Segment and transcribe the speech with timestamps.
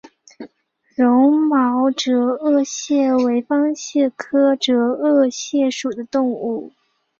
[0.95, 6.71] 绒毛折颚蟹为方蟹科折颚蟹属的动物。